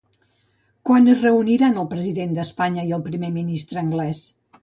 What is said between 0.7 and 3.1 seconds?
Quan es reuniran el president d'Espanya i el